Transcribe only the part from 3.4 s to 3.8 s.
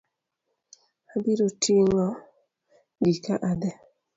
adhi.